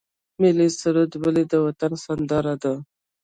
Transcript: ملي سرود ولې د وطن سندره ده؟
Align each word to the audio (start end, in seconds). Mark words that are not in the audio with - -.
ملي 0.41 0.67
سرود 0.79 1.11
ولې 1.17 1.43
د 1.51 1.53
وطن 1.65 1.91
سندره 2.05 2.53
ده؟ 2.63 2.73